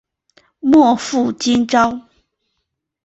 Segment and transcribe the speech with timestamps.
[0.59, 2.07] 莫负今朝！